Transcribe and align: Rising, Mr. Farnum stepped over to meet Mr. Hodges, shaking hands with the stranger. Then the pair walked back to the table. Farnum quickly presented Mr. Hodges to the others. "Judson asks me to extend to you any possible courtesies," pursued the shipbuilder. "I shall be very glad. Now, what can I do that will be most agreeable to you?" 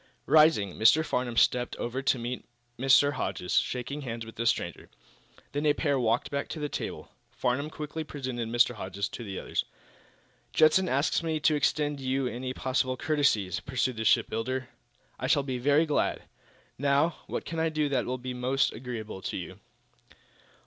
Rising, 0.25 0.73
Mr. 0.79 1.05
Farnum 1.05 1.37
stepped 1.37 1.75
over 1.75 2.01
to 2.01 2.17
meet 2.17 2.43
Mr. 2.79 3.11
Hodges, 3.13 3.59
shaking 3.59 4.01
hands 4.01 4.25
with 4.25 4.35
the 4.35 4.47
stranger. 4.47 4.89
Then 5.51 5.61
the 5.61 5.73
pair 5.73 5.99
walked 5.99 6.31
back 6.31 6.47
to 6.47 6.59
the 6.59 6.67
table. 6.69 7.11
Farnum 7.29 7.69
quickly 7.69 8.03
presented 8.03 8.49
Mr. 8.49 8.73
Hodges 8.73 9.07
to 9.09 9.23
the 9.23 9.37
others. 9.37 9.63
"Judson 10.53 10.89
asks 10.89 11.21
me 11.21 11.39
to 11.41 11.53
extend 11.53 11.99
to 11.99 12.03
you 12.03 12.25
any 12.25 12.51
possible 12.51 12.97
courtesies," 12.97 13.59
pursued 13.59 13.97
the 13.97 14.03
shipbuilder. 14.03 14.69
"I 15.19 15.27
shall 15.27 15.43
be 15.43 15.59
very 15.59 15.85
glad. 15.85 16.23
Now, 16.79 17.17
what 17.27 17.45
can 17.45 17.59
I 17.59 17.69
do 17.69 17.87
that 17.89 18.07
will 18.07 18.17
be 18.17 18.33
most 18.33 18.73
agreeable 18.73 19.21
to 19.21 19.37
you?" 19.37 19.59